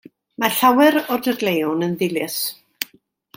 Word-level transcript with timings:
Mae 0.43 0.53
llawer 0.61 0.97
o'r 1.01 1.21
dadleuon 1.27 1.85
yn 1.89 1.93
ddilys. 2.01 2.39